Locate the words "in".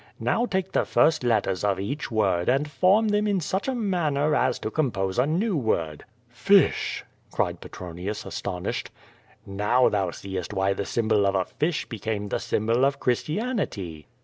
3.27-3.39